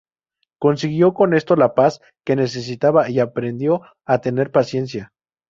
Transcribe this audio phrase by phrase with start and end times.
[0.57, 5.13] Consiguió con esto la paz que necesitaba y aprendió a tener paciencia.